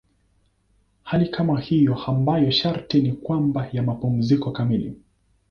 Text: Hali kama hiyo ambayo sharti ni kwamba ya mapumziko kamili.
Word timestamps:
Hali 1.03 1.29
kama 1.29 1.59
hiyo 1.59 1.95
ambayo 1.95 2.51
sharti 2.51 3.01
ni 3.01 3.11
kwamba 3.13 3.69
ya 3.73 3.83
mapumziko 3.83 4.51
kamili. 4.51 4.95